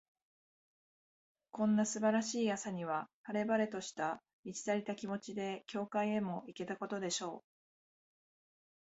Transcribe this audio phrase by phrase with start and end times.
[1.51, 7.45] こんな素晴らしい朝には、晴れ晴れとした、満ち足りた気持ちで、教会へも行けたことでしょう。